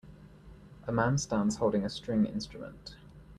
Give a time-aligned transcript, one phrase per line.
[0.87, 2.95] A man stands holding a string instrument.